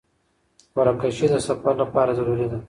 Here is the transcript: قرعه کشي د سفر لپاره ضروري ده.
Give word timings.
قرعه 0.75 0.93
کشي 1.01 1.27
د 1.31 1.35
سفر 1.47 1.73
لپاره 1.81 2.11
ضروري 2.19 2.47
ده. 2.51 2.57